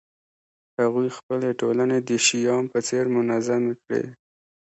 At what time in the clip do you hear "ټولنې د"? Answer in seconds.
1.61-2.09